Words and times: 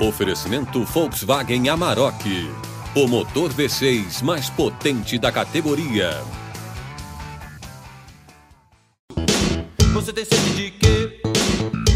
Oferecimento 0.00 0.82
Volkswagen 0.82 1.68
Amarok. 1.68 2.24
O 2.96 3.06
motor 3.06 3.54
V6 3.54 4.24
mais 4.24 4.50
potente 4.50 5.16
da 5.20 5.30
categoria. 5.30 6.10
Você 9.92 10.12
tem 10.12 10.24
sede 10.24 10.56
de 10.56 10.70
quê? 10.72 11.22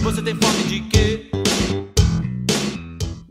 Você 0.01 0.23
tem 0.23 0.33
fome 0.37 0.63
de 0.69 0.81
quê? 0.89 1.31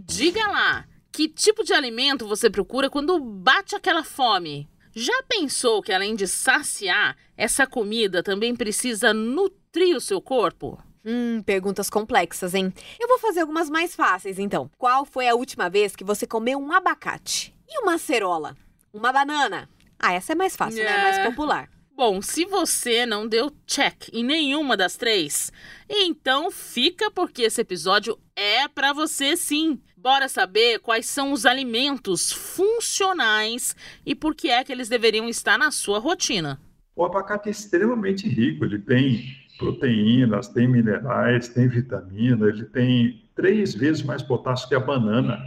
Diga 0.05 0.45
lá, 0.49 0.85
que 1.13 1.29
tipo 1.29 1.63
de 1.63 1.71
alimento 1.71 2.27
você 2.27 2.49
procura 2.49 2.89
quando 2.89 3.17
bate 3.21 3.73
aquela 3.73 4.03
fome? 4.03 4.69
Já 4.93 5.23
pensou 5.29 5.81
que 5.81 5.93
além 5.93 6.13
de 6.13 6.27
saciar, 6.27 7.15
essa 7.37 7.65
comida 7.65 8.21
também 8.21 8.53
precisa 8.53 9.13
nutrir 9.13 9.95
o 9.95 10.01
seu 10.01 10.19
corpo? 10.19 10.77
Hum, 11.09 11.41
perguntas 11.41 11.89
complexas, 11.89 12.53
hein? 12.53 12.73
Eu 12.99 13.07
vou 13.07 13.17
fazer 13.17 13.39
algumas 13.39 13.69
mais 13.69 13.95
fáceis, 13.95 14.37
então. 14.37 14.69
Qual 14.77 15.05
foi 15.05 15.25
a 15.29 15.35
última 15.35 15.69
vez 15.69 15.95
que 15.95 16.03
você 16.03 16.27
comeu 16.27 16.59
um 16.59 16.73
abacate? 16.73 17.55
E 17.65 17.79
uma 17.79 17.93
acerola? 17.93 18.57
Uma 18.93 19.13
banana? 19.13 19.69
Ah, 19.97 20.11
essa 20.11 20.33
é 20.33 20.35
mais 20.35 20.57
fácil, 20.57 20.83
né? 20.83 20.91
É. 20.91 21.03
Mais 21.03 21.19
popular. 21.19 21.69
Bom, 21.95 22.21
se 22.21 22.43
você 22.43 23.05
não 23.05 23.25
deu 23.25 23.49
check 23.65 24.09
em 24.11 24.21
nenhuma 24.21 24.75
das 24.75 24.97
três, 24.97 25.49
então 25.89 26.51
fica 26.51 27.09
porque 27.09 27.43
esse 27.43 27.61
episódio 27.61 28.19
é 28.35 28.67
pra 28.67 28.91
você 28.91 29.37
sim. 29.37 29.79
Bora 29.95 30.27
saber 30.27 30.79
quais 30.79 31.05
são 31.05 31.31
os 31.31 31.45
alimentos 31.45 32.33
funcionais 32.33 33.75
e 34.05 34.13
por 34.13 34.35
que 34.35 34.49
é 34.49 34.61
que 34.63 34.73
eles 34.73 34.89
deveriam 34.89 35.27
estar 35.29 35.57
na 35.57 35.71
sua 35.71 35.99
rotina. 35.99 36.61
O 36.95 37.05
abacate 37.05 37.47
é 37.47 37.51
extremamente 37.51 38.27
rico, 38.27 38.65
ele 38.65 38.79
tem 38.79 39.35
proteínas, 39.57 40.47
tem 40.47 40.67
minerais, 40.67 41.49
tem 41.49 41.67
vitamina, 41.67 42.47
ele 42.47 42.65
tem 42.65 43.23
três 43.35 43.73
vezes 43.73 44.03
mais 44.03 44.21
potássio 44.21 44.69
que 44.69 44.75
a 44.75 44.79
banana. 44.79 45.37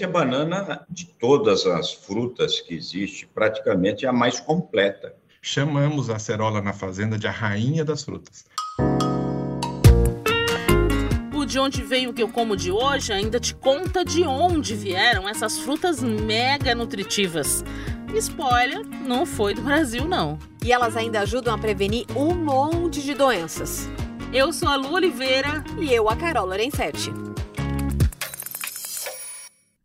A 0.00 0.06
banana, 0.06 0.86
de 0.88 1.06
todas 1.06 1.66
as 1.66 1.92
frutas 1.92 2.60
que 2.60 2.74
existe, 2.74 3.26
praticamente 3.26 4.06
é 4.06 4.08
a 4.08 4.12
mais 4.12 4.38
completa. 4.38 5.14
Chamamos 5.42 6.08
a 6.08 6.16
acerola 6.16 6.62
na 6.62 6.72
fazenda 6.72 7.18
de 7.18 7.26
a 7.26 7.30
rainha 7.30 7.84
das 7.84 8.04
frutas. 8.04 8.44
O 11.34 11.44
de 11.44 11.58
onde 11.58 11.82
veio 11.82 12.10
o 12.10 12.12
que 12.14 12.22
eu 12.22 12.28
como 12.28 12.56
de 12.56 12.70
hoje 12.70 13.12
ainda 13.12 13.40
te 13.40 13.54
conta 13.54 14.04
de 14.04 14.22
onde 14.22 14.74
vieram 14.74 15.28
essas 15.28 15.58
frutas 15.58 16.02
mega 16.02 16.74
nutritivas. 16.74 17.64
Spoiler, 18.16 18.84
não 19.06 19.26
foi 19.26 19.54
do 19.54 19.62
Brasil 19.62 20.06
não. 20.06 20.38
E 20.64 20.72
elas 20.72 20.96
ainda 20.96 21.20
ajudam 21.20 21.54
a 21.54 21.58
prevenir 21.58 22.06
um 22.16 22.34
monte 22.34 23.02
de 23.02 23.14
doenças. 23.14 23.88
Eu 24.32 24.52
sou 24.52 24.68
a 24.68 24.76
Lu 24.76 24.92
Oliveira. 24.92 25.62
E 25.78 25.92
eu, 25.92 26.08
a 26.08 26.16
Carol 26.16 26.46
Lorenzetti. 26.46 27.10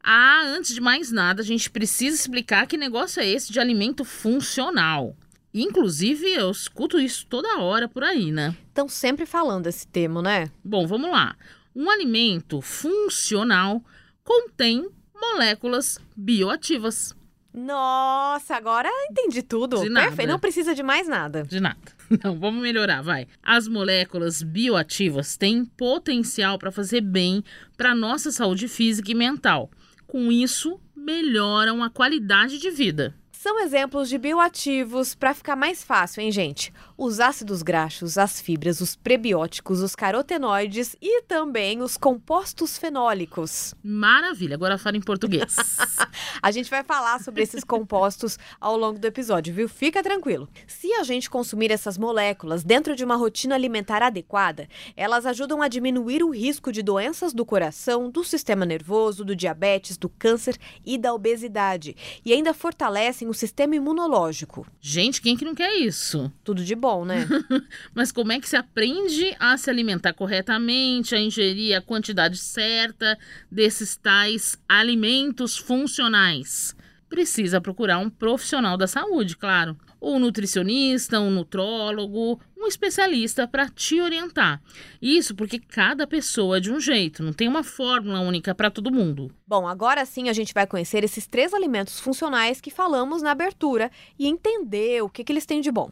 Ah, 0.01 0.41
antes 0.45 0.73
de 0.73 0.81
mais 0.81 1.11
nada, 1.11 1.41
a 1.41 1.45
gente 1.45 1.69
precisa 1.69 2.15
explicar 2.15 2.65
que 2.65 2.75
negócio 2.75 3.21
é 3.21 3.27
esse 3.27 3.51
de 3.51 3.59
alimento 3.59 4.03
funcional. 4.03 5.15
Inclusive, 5.53 6.33
eu 6.33 6.49
escuto 6.49 6.99
isso 6.99 7.27
toda 7.27 7.59
hora 7.59 7.87
por 7.87 8.03
aí, 8.03 8.31
né? 8.31 8.55
Estão 8.67 8.89
sempre 8.89 9.25
falando 9.25 9.67
esse 9.67 9.85
termo, 9.87 10.21
né? 10.21 10.49
Bom, 10.63 10.87
vamos 10.87 11.11
lá. 11.11 11.35
Um 11.75 11.89
alimento 11.89 12.59
funcional 12.61 13.83
contém 14.23 14.89
moléculas 15.13 15.99
bioativas. 16.15 17.15
Nossa, 17.53 18.55
agora 18.55 18.89
entendi 19.09 19.43
tudo. 19.43 19.81
De 19.81 19.89
nada. 19.89 20.07
Perfeito, 20.07 20.29
não 20.29 20.39
precisa 20.39 20.73
de 20.73 20.81
mais 20.81 21.07
nada. 21.07 21.43
De 21.43 21.59
nada. 21.59 21.77
Não, 22.23 22.37
vamos 22.37 22.61
melhorar, 22.61 23.01
vai. 23.01 23.27
As 23.41 23.67
moléculas 23.67 24.43
bioativas 24.43 25.37
têm 25.37 25.65
potencial 25.65 26.59
para 26.59 26.71
fazer 26.71 27.01
bem 27.01 27.43
para 27.77 27.95
nossa 27.95 28.31
saúde 28.31 28.67
física 28.67 29.11
e 29.11 29.15
mental. 29.15 29.71
Com 30.05 30.31
isso, 30.31 30.79
melhoram 30.95 31.81
a 31.81 31.89
qualidade 31.89 32.59
de 32.59 32.69
vida. 32.69 33.15
São 33.31 33.59
exemplos 33.59 34.07
de 34.07 34.17
bioativos 34.17 35.15
para 35.15 35.33
ficar 35.33 35.55
mais 35.55 35.83
fácil, 35.83 36.21
hein, 36.21 36.31
gente? 36.31 36.71
Os 37.03 37.19
ácidos 37.19 37.61
graxos, 37.61 38.17
as 38.17 38.39
fibras, 38.39 38.79
os 38.79 38.95
prebióticos, 38.95 39.81
os 39.81 39.93
carotenoides 39.93 40.95
e 41.01 41.21
também 41.23 41.81
os 41.81 41.97
compostos 41.97 42.77
fenólicos. 42.77 43.75
Maravilha, 43.83 44.55
agora 44.55 44.77
fala 44.77 44.95
em 44.95 45.01
português. 45.01 45.53
A 46.41 46.49
gente 46.49 46.69
vai 46.69 46.81
falar 46.81 47.21
sobre 47.21 47.43
esses 47.43 47.63
compostos 47.63 48.39
ao 48.59 48.77
longo 48.77 48.99
do 48.99 49.05
episódio, 49.05 49.53
viu? 49.53 49.67
Fica 49.67 50.01
tranquilo. 50.01 50.47
Se 50.65 50.93
a 50.93 51.03
gente 51.03 51.29
consumir 51.29 51.71
essas 51.71 51.97
moléculas 51.97 52.63
dentro 52.63 52.95
de 52.95 53.03
uma 53.03 53.17
rotina 53.17 53.55
alimentar 53.55 54.01
adequada, 54.01 54.69
elas 54.95 55.25
ajudam 55.25 55.61
a 55.61 55.67
diminuir 55.67 56.23
o 56.23 56.29
risco 56.29 56.71
de 56.71 56.81
doenças 56.81 57.33
do 57.33 57.45
coração, 57.45 58.09
do 58.09 58.23
sistema 58.23 58.65
nervoso, 58.65 59.25
do 59.25 59.35
diabetes, 59.35 59.97
do 59.97 60.07
câncer 60.07 60.57
e 60.85 60.97
da 60.97 61.13
obesidade. 61.13 61.95
E 62.23 62.31
ainda 62.31 62.53
fortalecem 62.53 63.27
o 63.27 63.33
sistema 63.33 63.75
imunológico. 63.75 64.65
Gente, 64.79 65.21
quem 65.21 65.35
que 65.35 65.43
não 65.45 65.55
quer 65.55 65.73
isso? 65.75 66.31
Tudo 66.43 66.63
de 66.63 66.75
bom, 66.75 66.92
né? 67.03 67.27
Mas 67.93 68.11
como 68.11 68.31
é 68.31 68.39
que 68.39 68.47
se 68.47 68.55
aprende 68.55 69.35
a 69.39 69.57
se 69.57 69.69
alimentar 69.69 70.13
corretamente, 70.13 71.15
a 71.15 71.19
ingerir 71.19 71.75
a 71.75 71.81
quantidade 71.81 72.37
certa 72.37 73.17
desses 73.51 73.97
tais 73.97 74.55
alimentos 74.69 75.57
funcionais? 75.57 76.75
Precisa 77.09 77.61
procurar 77.61 77.99
um 77.99 78.09
profissional 78.09 78.77
da 78.77 78.87
saúde, 78.87 79.37
claro. 79.37 79.77
Um 80.01 80.17
nutricionista, 80.19 81.19
um 81.19 81.29
nutrólogo, 81.29 82.39
um 82.57 82.67
especialista 82.67 83.47
para 83.47 83.69
te 83.69 84.01
orientar. 84.01 84.61
Isso 85.01 85.35
porque 85.35 85.59
cada 85.59 86.07
pessoa 86.07 86.57
é 86.57 86.59
de 86.59 86.71
um 86.71 86.79
jeito, 86.79 87.21
não 87.21 87.33
tem 87.33 87.47
uma 87.47 87.63
fórmula 87.63 88.19
única 88.19 88.55
para 88.55 88.71
todo 88.71 88.91
mundo. 88.91 89.31
Bom, 89.45 89.67
agora 89.67 90.05
sim 90.05 90.29
a 90.29 90.33
gente 90.33 90.53
vai 90.53 90.65
conhecer 90.65 91.03
esses 91.03 91.27
três 91.27 91.53
alimentos 91.53 91.99
funcionais 91.99 92.59
que 92.59 92.71
falamos 92.71 93.21
na 93.21 93.31
abertura 93.31 93.91
e 94.17 94.27
entender 94.27 95.03
o 95.03 95.09
que, 95.09 95.23
que 95.23 95.31
eles 95.31 95.45
têm 95.45 95.61
de 95.61 95.71
bom. 95.71 95.91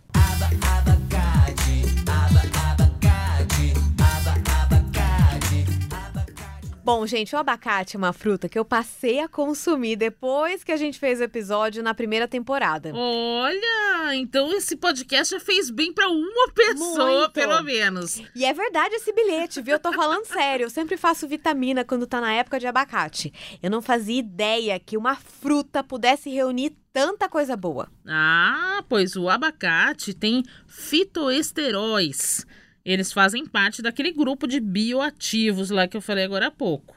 Bom, 6.83 7.05
gente, 7.05 7.35
o 7.35 7.37
abacate 7.37 7.95
é 7.95 7.99
uma 7.99 8.11
fruta 8.11 8.49
que 8.49 8.57
eu 8.57 8.65
passei 8.65 9.19
a 9.19 9.27
consumir 9.27 9.95
depois 9.95 10.63
que 10.63 10.71
a 10.71 10.77
gente 10.77 10.97
fez 10.97 11.19
o 11.19 11.23
episódio 11.23 11.83
na 11.83 11.93
primeira 11.93 12.27
temporada. 12.27 12.91
Olha, 12.95 14.15
então 14.15 14.51
esse 14.51 14.75
podcast 14.75 15.35
já 15.35 15.39
fez 15.39 15.69
bem 15.69 15.93
para 15.93 16.09
uma 16.09 16.51
pessoa, 16.51 17.19
Muito. 17.19 17.33
pelo 17.33 17.61
menos. 17.61 18.19
E 18.35 18.43
é 18.43 18.51
verdade 18.51 18.95
esse 18.95 19.13
bilhete, 19.13 19.61
viu? 19.61 19.75
Eu 19.75 19.79
tô 19.79 19.93
falando 19.93 20.25
sério. 20.31 20.65
Eu 20.65 20.69
sempre 20.71 20.97
faço 20.97 21.27
vitamina 21.27 21.85
quando 21.85 22.07
tá 22.07 22.19
na 22.19 22.33
época 22.33 22.59
de 22.59 22.65
abacate. 22.65 23.31
Eu 23.61 23.69
não 23.69 23.81
fazia 23.81 24.19
ideia 24.19 24.79
que 24.79 24.97
uma 24.97 25.15
fruta 25.15 25.83
pudesse 25.83 26.31
reunir 26.31 26.75
tanta 26.91 27.29
coisa 27.29 27.55
boa. 27.55 27.87
Ah, 28.07 28.83
pois 28.89 29.15
o 29.15 29.29
abacate 29.29 30.15
tem 30.15 30.43
fitoesteróis. 30.65 32.45
Eles 32.83 33.13
fazem 33.13 33.45
parte 33.45 33.81
daquele 33.81 34.11
grupo 34.11 34.47
de 34.47 34.59
bioativos 34.59 35.69
lá 35.69 35.87
que 35.87 35.95
eu 35.95 36.01
falei 36.01 36.23
agora 36.23 36.47
há 36.47 36.51
pouco. 36.51 36.95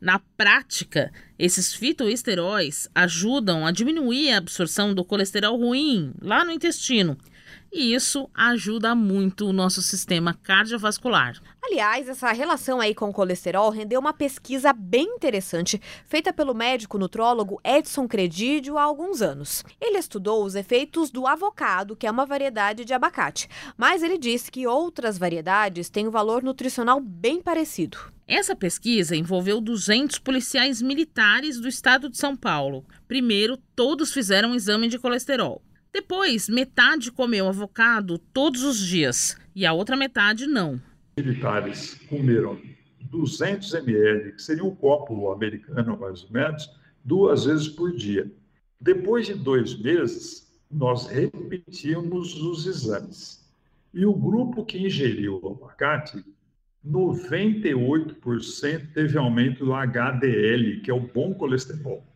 Na 0.00 0.18
prática, 0.18 1.12
esses 1.38 1.74
fitoesteróis 1.74 2.88
ajudam 2.94 3.66
a 3.66 3.70
diminuir 3.70 4.32
a 4.32 4.38
absorção 4.38 4.94
do 4.94 5.04
colesterol 5.04 5.58
ruim 5.58 6.14
lá 6.22 6.42
no 6.42 6.50
intestino. 6.50 7.18
E 7.72 7.94
isso 7.94 8.28
ajuda 8.34 8.94
muito 8.96 9.46
o 9.46 9.52
nosso 9.52 9.80
sistema 9.80 10.34
cardiovascular. 10.34 11.40
Aliás, 11.62 12.08
essa 12.08 12.32
relação 12.32 12.80
aí 12.80 12.92
com 12.92 13.10
o 13.10 13.12
colesterol 13.12 13.70
rendeu 13.70 14.00
uma 14.00 14.12
pesquisa 14.12 14.72
bem 14.72 15.04
interessante 15.04 15.80
feita 16.04 16.32
pelo 16.32 16.52
médico 16.52 16.98
nutrólogo 16.98 17.60
Edson 17.62 18.08
Credidio 18.08 18.76
há 18.76 18.82
alguns 18.82 19.22
anos. 19.22 19.64
Ele 19.80 19.98
estudou 19.98 20.44
os 20.44 20.56
efeitos 20.56 21.10
do 21.12 21.28
avocado, 21.28 21.94
que 21.94 22.08
é 22.08 22.10
uma 22.10 22.26
variedade 22.26 22.84
de 22.84 22.92
abacate, 22.92 23.48
mas 23.76 24.02
ele 24.02 24.18
disse 24.18 24.50
que 24.50 24.66
outras 24.66 25.16
variedades 25.16 25.88
têm 25.88 26.08
um 26.08 26.10
valor 26.10 26.42
nutricional 26.42 27.00
bem 27.00 27.40
parecido. 27.40 27.98
Essa 28.26 28.56
pesquisa 28.56 29.14
envolveu 29.14 29.60
200 29.60 30.18
policiais 30.18 30.82
militares 30.82 31.60
do 31.60 31.68
estado 31.68 32.08
de 32.08 32.16
São 32.16 32.36
Paulo. 32.36 32.84
Primeiro, 33.06 33.56
todos 33.76 34.12
fizeram 34.12 34.50
um 34.50 34.54
exame 34.54 34.88
de 34.88 34.98
colesterol. 34.98 35.62
Depois, 35.92 36.48
metade 36.48 37.10
comeu 37.10 37.48
avocado 37.48 38.16
todos 38.16 38.62
os 38.62 38.78
dias 38.78 39.36
e 39.54 39.66
a 39.66 39.72
outra 39.72 39.96
metade 39.96 40.46
não. 40.46 40.80
Militares 41.16 41.94
comeram 42.08 42.60
200 43.10 43.74
ml, 43.74 44.32
que 44.32 44.42
seria 44.42 44.64
um 44.64 44.74
copo 44.74 45.32
americano 45.32 45.98
mais 45.98 46.22
ou 46.22 46.30
menos, 46.30 46.70
duas 47.04 47.44
vezes 47.44 47.68
por 47.68 47.92
dia. 47.92 48.32
Depois 48.80 49.26
de 49.26 49.34
dois 49.34 49.76
meses, 49.80 50.48
nós 50.70 51.08
repetimos 51.08 52.40
os 52.40 52.66
exames. 52.66 53.40
E 53.92 54.06
o 54.06 54.14
grupo 54.14 54.64
que 54.64 54.78
ingeriu 54.78 55.40
o 55.42 55.48
abacate, 55.48 56.24
98% 56.86 58.92
teve 58.94 59.18
aumento 59.18 59.64
do 59.64 59.74
HDL, 59.74 60.80
que 60.80 60.90
é 60.90 60.94
o 60.94 61.00
bom 61.00 61.34
colesterol. 61.34 62.06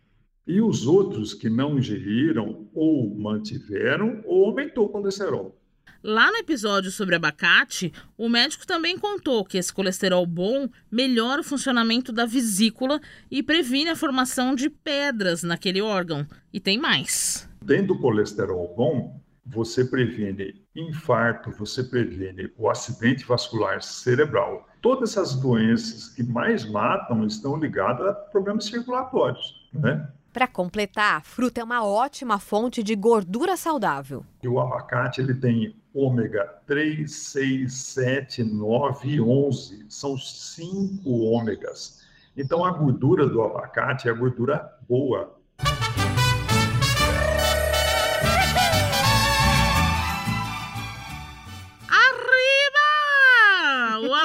E 0.47 0.61
os 0.61 0.87
outros 0.87 1.33
que 1.33 1.49
não 1.49 1.79
ingeriram 1.79 2.69
ou 2.75 3.15
mantiveram 3.15 4.23
ou 4.25 4.47
aumentou 4.47 4.87
o 4.87 4.89
colesterol. 4.89 5.59
Lá 6.07 6.31
no 6.31 6.37
episódio 6.37 6.91
sobre 6.91 7.15
abacate, 7.15 7.91
o 8.19 8.29
médico 8.29 8.67
também 8.67 8.99
contou 8.99 9.43
que 9.43 9.57
esse 9.57 9.73
colesterol 9.73 10.27
bom 10.27 10.69
melhora 10.91 11.41
o 11.41 11.45
funcionamento 11.45 12.13
da 12.13 12.27
vesícula 12.27 13.01
e 13.31 13.43
previne 13.43 13.89
a 13.89 13.97
formação 13.97 14.55
de 14.55 14.69
pedras 14.69 15.43
naquele 15.43 15.81
órgão. 15.81 16.27
E 16.53 16.61
tem 16.61 16.77
mais. 16.77 17.49
Tendo 17.67 17.99
colesterol 17.99 18.75
bom, 18.77 19.19
você 19.47 19.83
previne 19.83 20.63
infarto, 20.77 21.51
você 21.53 21.83
previne 21.83 22.51
o 22.59 22.69
acidente 22.69 23.25
vascular 23.25 23.83
cerebral. 23.83 24.69
Todas 24.83 25.13
essas 25.13 25.35
doenças 25.37 26.11
que 26.11 26.23
mais 26.23 26.69
matam 26.69 27.27
estão 27.27 27.57
ligadas 27.57 28.07
a 28.09 28.13
problemas 28.13 28.67
circulatórios, 28.67 29.69
né? 29.73 30.07
Para 30.35 30.49
completar, 30.49 31.19
a 31.19 31.21
fruta 31.21 31.61
é 31.61 31.65
uma 31.65 31.87
ótima 31.87 32.41
fonte 32.41 32.83
de 32.83 32.97
gordura 32.97 33.57
saudável. 33.57 34.27
E 34.43 34.49
o 34.49 34.59
abacate 34.59 35.21
ele 35.21 35.33
tem 35.33 35.77
ômega 35.95 36.45
3, 36.67 37.09
6, 37.09 37.73
7, 37.73 38.43
9 38.43 39.09
e 39.09 39.21
11. 39.21 39.87
São 39.89 40.19
cinco 40.19 41.09
ômegas. 41.09 42.03
Então 42.37 42.65
a 42.65 42.73
gordura 42.73 43.29
do 43.29 43.41
abacate 43.43 44.09
é 44.09 44.11
a 44.11 44.15
gordura 44.15 44.77
boa. 44.89 45.39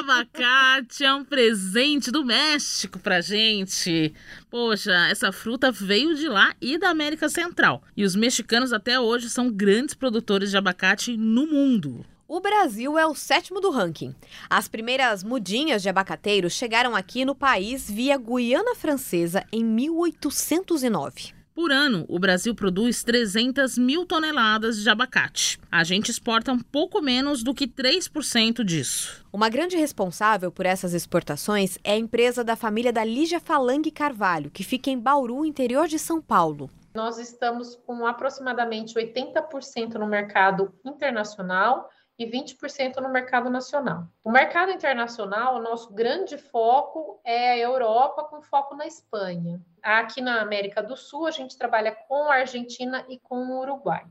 Abacate 0.00 1.04
é 1.04 1.12
um 1.12 1.24
presente 1.24 2.10
do 2.10 2.24
México 2.24 2.98
pra 2.98 3.20
gente. 3.20 4.12
Poxa, 4.50 4.92
essa 5.08 5.30
fruta 5.30 5.70
veio 5.70 6.14
de 6.14 6.28
lá 6.28 6.54
e 6.60 6.78
da 6.78 6.88
América 6.88 7.28
Central. 7.28 7.82
E 7.96 8.04
os 8.04 8.16
mexicanos 8.16 8.72
até 8.72 8.98
hoje 8.98 9.28
são 9.28 9.50
grandes 9.50 9.94
produtores 9.94 10.50
de 10.50 10.56
abacate 10.56 11.16
no 11.16 11.46
mundo. 11.46 12.04
O 12.26 12.40
Brasil 12.40 12.96
é 12.96 13.06
o 13.06 13.14
sétimo 13.14 13.60
do 13.60 13.70
ranking. 13.70 14.14
As 14.48 14.68
primeiras 14.68 15.22
mudinhas 15.22 15.82
de 15.82 15.88
abacateiros 15.88 16.52
chegaram 16.52 16.94
aqui 16.96 17.24
no 17.24 17.34
país 17.34 17.90
via 17.90 18.16
Guiana 18.16 18.74
Francesa 18.74 19.44
em 19.52 19.64
1809. 19.64 21.39
Por 21.54 21.72
ano, 21.72 22.06
o 22.08 22.18
Brasil 22.18 22.54
produz 22.54 23.02
300 23.02 23.76
mil 23.76 24.06
toneladas 24.06 24.82
de 24.82 24.88
abacate. 24.88 25.58
A 25.70 25.82
gente 25.82 26.10
exporta 26.10 26.52
um 26.52 26.60
pouco 26.60 27.02
menos 27.02 27.42
do 27.42 27.52
que 27.52 27.66
3% 27.66 28.62
disso. 28.62 29.24
Uma 29.32 29.48
grande 29.48 29.76
responsável 29.76 30.52
por 30.52 30.64
essas 30.64 30.94
exportações 30.94 31.76
é 31.82 31.92
a 31.92 31.98
empresa 31.98 32.44
da 32.44 32.54
família 32.54 32.92
da 32.92 33.04
Lígia 33.04 33.40
Falangue 33.40 33.90
Carvalho, 33.90 34.50
que 34.50 34.62
fica 34.62 34.90
em 34.90 34.98
Bauru, 34.98 35.44
interior 35.44 35.88
de 35.88 35.98
São 35.98 36.22
Paulo. 36.22 36.70
Nós 36.94 37.18
estamos 37.18 37.76
com 37.86 38.06
aproximadamente 38.06 38.94
80% 38.94 39.94
no 39.94 40.06
mercado 40.06 40.72
internacional 40.84 41.88
e 42.20 42.26
20% 42.26 42.96
no 42.96 43.08
mercado 43.08 43.48
nacional. 43.48 44.06
O 44.22 44.30
mercado 44.30 44.70
internacional, 44.70 45.56
o 45.56 45.62
nosso 45.62 45.90
grande 45.94 46.36
foco 46.36 47.18
é 47.24 47.52
a 47.52 47.58
Europa, 47.58 48.24
com 48.24 48.42
foco 48.42 48.76
na 48.76 48.86
Espanha. 48.86 49.58
Aqui 49.82 50.20
na 50.20 50.42
América 50.42 50.82
do 50.82 50.98
Sul, 50.98 51.26
a 51.26 51.30
gente 51.30 51.56
trabalha 51.56 51.92
com 51.92 52.30
a 52.30 52.34
Argentina 52.34 53.02
e 53.08 53.18
com 53.18 53.36
o 53.36 53.60
Uruguai. 53.62 54.04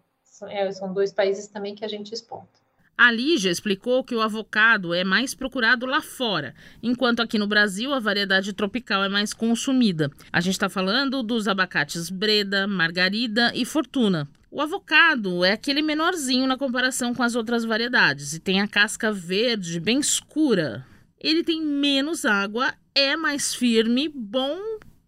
É, 0.48 0.72
são 0.72 0.92
dois 0.92 1.14
países 1.14 1.48
também 1.48 1.76
que 1.76 1.86
a 1.86 1.88
gente 1.88 2.12
exporta. 2.12 2.60
A 2.98 3.12
Lígia 3.12 3.52
explicou 3.52 4.04
que 4.04 4.16
o 4.16 4.22
avocado 4.22 4.92
é 4.92 5.04
mais 5.04 5.36
procurado 5.36 5.86
lá 5.86 6.02
fora, 6.02 6.56
enquanto 6.82 7.22
aqui 7.22 7.38
no 7.38 7.48
Brasil 7.48 7.94
a 7.94 8.00
variedade 8.00 8.54
tropical 8.54 9.04
é 9.04 9.08
mais 9.08 9.34
consumida. 9.34 10.10
A 10.34 10.42
gente 10.42 10.54
está 10.54 10.68
falando 10.68 11.22
dos 11.22 11.48
abacates 11.48 12.10
Breda, 12.10 12.68
Margarida 12.68 13.52
e 13.54 13.66
Fortuna. 13.66 14.28
O 14.52 14.62
avocado 14.62 15.46
é 15.46 15.52
aquele 15.52 15.82
menorzinho 15.82 16.48
na 16.48 16.58
comparação 16.58 17.14
com 17.14 17.22
as 17.22 17.36
outras 17.36 17.64
variedades 17.64 18.34
e 18.34 18.40
tem 18.40 18.60
a 18.60 18.68
casca 18.68 19.12
verde 19.12 19.80
bem 19.80 20.00
escura. 20.00 20.86
Ele 21.20 21.44
tem 21.44 21.62
menos 21.62 22.26
água, 22.26 22.74
é 22.96 23.16
mais 23.16 23.54
firme, 23.54 24.10
bom 24.10 24.58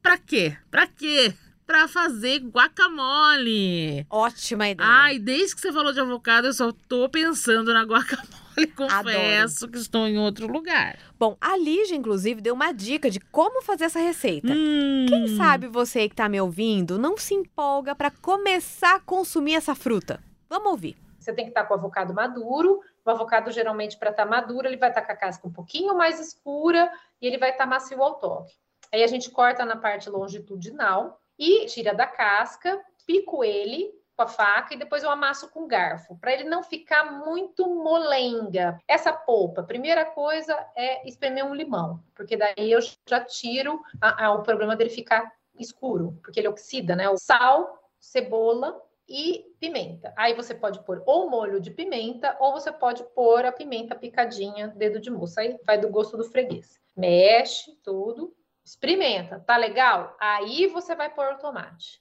pra 0.02 0.18
quê? 0.18 0.56
Pra 0.70 0.86
quê? 0.86 1.34
Pra 1.66 1.88
fazer 1.88 2.40
guacamole. 2.40 4.06
Ótima 4.10 4.70
ideia. 4.70 4.88
Ai, 4.88 5.18
desde 5.18 5.56
que 5.56 5.62
você 5.62 5.72
falou 5.72 5.92
de 5.92 6.00
avocado, 6.00 6.48
eu 6.48 6.54
só 6.54 6.72
tô 6.72 7.10
pensando 7.10 7.74
na 7.74 7.84
guacamole. 7.84 8.41
Confesso 8.76 9.68
que 9.68 9.78
estou 9.78 10.08
em 10.08 10.18
outro 10.18 10.48
lugar. 10.48 10.98
Bom, 11.18 11.38
a 11.40 11.58
Lígia, 11.58 11.96
inclusive, 11.96 12.42
deu 12.42 12.54
uma 12.54 12.72
dica 12.72 13.10
de 13.10 13.20
como 13.20 13.62
fazer 13.62 13.86
essa 13.86 14.00
receita. 14.00 14.52
Hum. 14.52 15.06
Quem 15.08 15.36
sabe 15.36 15.68
você 15.68 16.08
que 16.10 16.16
tá 16.16 16.28
me 16.28 16.40
ouvindo 16.40 16.98
não 16.98 17.18
se 17.18 17.34
empolga 17.34 17.96
para 17.96 18.12
começar 18.12 18.96
a 18.96 19.00
consumir 19.00 19.56
essa 19.56 19.76
fruta? 19.76 20.20
Vamos 20.50 20.72
ouvir. 20.72 20.98
Você 21.20 21.32
tem 21.34 21.46
que 21.46 21.52
estar 21.52 21.66
com 21.66 21.74
o 21.74 21.78
avocado 21.78 22.14
maduro. 22.14 22.82
O 23.06 23.10
avocado, 23.10 23.52
geralmente, 23.52 23.98
para 23.98 24.10
estar 24.12 24.26
maduro, 24.26 24.68
ele 24.68 24.78
vai 24.78 24.90
estar 24.90 25.02
com 25.02 25.12
a 25.12 25.16
casca 25.16 25.48
um 25.48 25.52
pouquinho 25.52 25.96
mais 25.96 26.20
escura 26.20 26.92
e 27.22 27.28
ele 27.28 27.38
vai 27.38 27.52
estar 27.52 27.66
macio 27.66 28.02
ao 28.02 28.16
toque. 28.16 28.54
Aí 28.92 29.04
a 29.04 29.08
gente 29.08 29.30
corta 29.30 29.64
na 29.64 29.78
parte 29.78 30.10
longitudinal 30.10 31.20
e 31.38 31.66
tira 31.68 31.94
da 31.94 32.06
casca, 32.06 32.80
pico 33.06 33.44
ele 33.44 34.01
com 34.22 34.24
a 34.24 34.28
faca 34.28 34.74
e 34.74 34.78
depois 34.78 35.04
eu 35.04 35.10
amasso 35.10 35.50
com 35.50 35.68
garfo, 35.68 36.16
para 36.18 36.32
ele 36.32 36.44
não 36.44 36.62
ficar 36.62 37.12
muito 37.26 37.68
molenga. 37.68 38.80
Essa 38.88 39.12
polpa, 39.12 39.64
primeira 39.64 40.06
coisa 40.06 40.54
é 40.76 41.08
espremer 41.08 41.46
um 41.46 41.56
limão, 41.56 42.04
porque 42.14 42.38
daí 42.38 42.72
eu 42.72 42.80
já 43.08 43.20
tiro 43.22 43.82
a, 44.00 44.26
a, 44.26 44.34
o 44.34 44.44
problema 44.44 44.76
dele 44.76 44.90
ficar 44.90 45.32
escuro, 45.58 46.20
porque 46.22 46.40
ele 46.40 46.48
oxida, 46.48 46.96
né? 46.96 47.10
O 47.10 47.18
sal, 47.18 47.80
cebola 48.00 48.80
e 49.10 49.46
pimenta. 49.60 50.14
Aí 50.16 50.34
você 50.36 50.54
pode 50.54 50.84
pôr 50.86 51.02
ou 51.06 51.30
molho 51.30 51.60
de 51.60 51.72
pimenta 51.72 52.38
ou 52.40 52.54
você 52.54 52.72
pode 52.72 53.04
pôr 53.16 53.46
a 53.46 53.52
pimenta 53.52 53.96
picadinha, 53.96 54.68
dedo 54.68 55.00
de 55.00 55.10
moça. 55.10 55.42
Aí 55.42 55.58
vai 55.66 55.80
do 55.80 55.90
gosto 55.90 56.16
do 56.16 56.24
freguês. 56.24 56.80
Mexe 56.96 57.76
tudo, 57.84 58.34
experimenta, 58.64 59.40
tá 59.40 59.58
legal? 59.58 60.16
Aí 60.20 60.68
você 60.68 60.96
vai 60.96 61.10
pôr 61.10 61.34
o 61.34 61.38
tomate. 61.40 62.00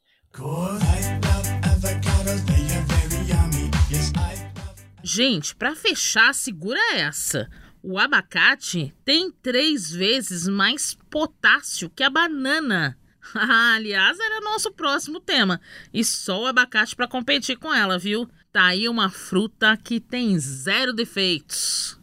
Gente, 5.12 5.56
para 5.56 5.74
fechar, 5.74 6.32
segura 6.32 6.78
essa. 6.94 7.50
O 7.82 7.98
abacate 7.98 8.94
tem 9.04 9.32
três 9.42 9.90
vezes 9.90 10.46
mais 10.46 10.96
potássio 11.10 11.90
que 11.90 12.04
a 12.04 12.08
banana. 12.08 12.96
Aliás, 13.74 14.20
era 14.20 14.40
nosso 14.40 14.70
próximo 14.70 15.18
tema. 15.18 15.60
E 15.92 16.04
só 16.04 16.44
o 16.44 16.46
abacate 16.46 16.94
para 16.94 17.08
competir 17.08 17.58
com 17.58 17.74
ela, 17.74 17.98
viu? 17.98 18.30
Tá 18.52 18.66
aí 18.66 18.88
uma 18.88 19.10
fruta 19.10 19.76
que 19.76 19.98
tem 19.98 20.38
zero 20.38 20.92
defeitos. 20.92 21.98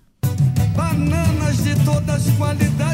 Bananas 0.75 1.63
de 1.63 1.86
todas 1.86 2.30
qualidades, 2.31 2.68
vai 2.68 2.75
querer? 2.75 2.87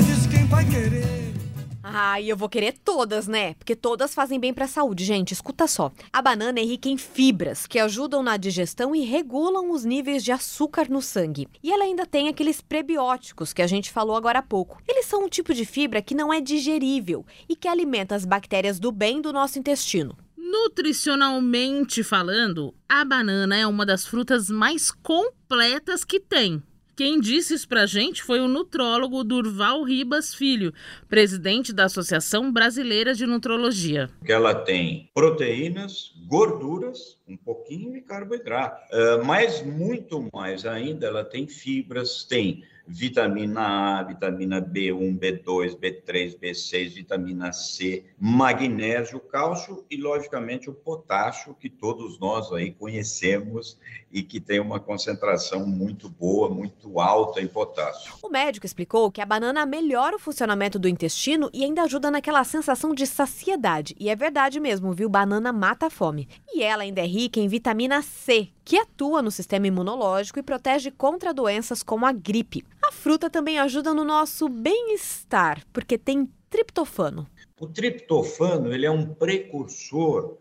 E 2.19 2.30
eu 2.30 2.36
vou 2.36 2.50
querer 2.50 2.74
todas, 2.84 3.28
né? 3.28 3.54
Porque 3.56 3.75
todas 3.75 4.15
fazem 4.15 4.39
bem 4.39 4.53
para 4.53 4.65
a 4.65 4.68
saúde, 4.68 5.06
gente. 5.06 5.32
Escuta 5.32 5.68
só. 5.68 5.91
A 6.12 6.22
banana 6.22 6.60
é 6.60 6.63
rica 6.63 6.89
em 6.89 6.98
fibras, 6.98 7.68
que 7.68 7.79
ajudam 7.79 8.24
na 8.24 8.36
digestão 8.38 8.96
e 8.96 9.03
regulam 9.03 9.72
os 9.72 9.86
níveis 9.86 10.24
de 10.24 10.32
açúcar 10.32 10.89
no 10.89 11.01
sangue. 11.01 11.48
E 11.62 11.72
ela 11.72 11.84
ainda 11.84 12.06
tem 12.06 12.27
aqueles 12.27 12.62
prebióticos 12.62 13.53
que 13.53 13.62
a 13.62 13.68
gente 13.68 13.91
falou 13.91 14.15
agora 14.15 14.39
há 14.39 14.44
pouco. 14.44 14.82
Eles 14.88 15.06
são 15.06 15.25
um 15.25 15.29
tipo 15.29 15.53
de 15.53 15.65
fibra 15.65 16.01
que 16.01 16.15
não 16.15 16.34
é 16.34 16.41
digerível 16.41 17.25
e 17.48 17.56
que 17.56 17.68
alimenta 17.68 18.15
as 18.15 18.25
bactérias 18.25 18.79
do 18.79 18.91
bem 18.91 19.22
do 19.22 19.32
nosso 19.32 19.60
intestino. 19.60 20.18
Nutricionalmente 20.36 22.03
falando, 22.03 22.74
a 22.88 23.03
banana 23.06 23.56
é 23.56 23.65
uma 23.65 23.86
das 23.86 24.06
frutas 24.06 24.50
mais 24.50 24.91
completas 24.91 26.03
que 26.03 26.20
tem. 26.20 26.62
Quem 26.96 27.20
disse 27.20 27.56
isso 27.56 27.68
pra 27.68 27.88
gente 27.88 28.22
foi 28.22 28.40
o 28.40 28.48
nutrólogo 28.48 29.24
Durval 29.24 29.84
Ribas 29.84 30.34
Filho, 30.34 30.72
presidente 31.10 31.74
da 31.74 31.86
Associação 31.86 32.52
Brasileira 32.54 33.16
de 33.16 33.26
Nutrologia. 33.26 34.12
Ela 34.24 34.54
tem 34.54 35.10
proteínas, 35.12 36.14
gorduras, 36.28 37.18
um 37.28 37.36
pouquinho 37.36 37.96
e 37.98 38.02
carboidrato. 38.02 38.80
Uh, 38.94 39.26
mas 39.26 39.64
muito 39.64 40.30
mais 40.32 40.68
ainda, 40.68 41.08
ela 41.08 41.26
tem 41.26 41.48
fibras, 41.48 42.24
tem 42.24 42.64
vitamina 42.86 44.00
A, 44.00 44.04
vitamina 44.04 44.62
B1, 44.62 45.18
B2, 45.18 45.78
B3, 45.78 46.38
B6, 46.38 46.94
vitamina 46.94 47.52
C, 47.52 48.06
magnésio, 48.20 49.20
cálcio 49.20 49.86
e, 49.90 49.98
logicamente, 49.98 50.70
o 50.70 50.74
potássio, 50.74 51.56
que 51.56 51.70
todos 51.70 52.20
nós 52.20 52.52
aí 52.52 52.72
conhecemos 52.72 53.78
e 54.12 54.22
que 54.22 54.40
tem 54.40 54.60
uma 54.60 54.80
concentração 54.80 55.66
muito 55.66 56.10
boa, 56.10 56.50
muito 56.50 57.00
alta 57.00 57.42
em 57.42 57.48
potássio. 57.48 58.13
O 58.22 58.30
médico 58.30 58.66
explicou 58.66 59.12
que 59.12 59.22
a 59.22 59.25
banana 59.25 59.66
melhora 59.66 60.16
o 60.16 60.20
funcionamento 60.20 60.78
do 60.78 60.88
intestino 60.88 61.50
e 61.54 61.63
ainda 61.63 61.84
ajuda 61.84 62.12
naquela 62.12 62.44
sensação 62.44 62.94
de 62.94 63.08
saciedade. 63.08 63.96
E 64.00 64.10
é 64.10 64.16
verdade 64.16 64.60
mesmo, 64.60 64.94
viu? 64.94 65.10
Banana 65.10 65.52
mata 65.52 65.88
a 65.88 65.90
fome. 65.90 66.28
E 66.54 66.62
ela 66.62 66.84
ainda 66.84 67.02
é 67.02 67.08
rica 67.08 67.40
em 67.40 67.48
vitamina 67.48 68.02
C, 68.02 68.50
que 68.63 68.77
atua 68.77 69.22
no 69.22 69.32
sistema 69.32 69.67
imunológico 69.67 70.39
e 70.39 70.43
protege 70.43 70.91
contra 70.91 71.34
doenças 71.34 71.84
como 71.84 72.05
a 72.05 72.12
gripe. 72.12 72.65
A 72.84 72.91
fruta 72.91 73.29
também 73.29 73.60
ajuda 73.60 73.93
no 73.93 74.03
nosso 74.03 74.48
bem-estar, 74.48 75.63
porque 75.72 75.98
tem 75.98 76.29
triptofano. 76.50 77.27
O 77.60 77.67
triptofano 77.67 78.74
ele 78.74 78.86
é 78.86 78.91
um 78.91 79.13
precursor 79.13 80.38